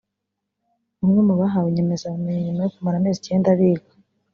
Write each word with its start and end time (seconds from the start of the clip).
Bamwe 0.99 1.21
mu 1.27 1.35
bahawe 1.41 1.67
inyemezabumenyi 1.69 2.43
nyuma 2.47 2.61
yo 2.63 2.71
kumara 2.75 2.95
amezi 2.97 3.17
icyenda 3.19 3.49
biga 3.59 3.91